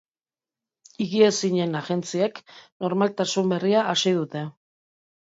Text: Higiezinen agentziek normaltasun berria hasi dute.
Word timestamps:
Higiezinen 1.03 1.79
agentziek 1.79 2.39
normaltasun 2.85 3.51
berria 3.53 3.83
hasi 3.91 4.15
dute. 4.17 4.43